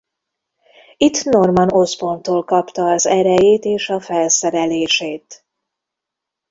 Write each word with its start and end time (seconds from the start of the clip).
Itt 0.97 1.23
Norman 1.23 1.71
Osborntól 1.71 2.43
kapta 2.43 2.83
az 2.85 3.05
erejét 3.05 3.63
és 3.63 3.89
a 3.89 3.99
felszerelését. 3.99 5.45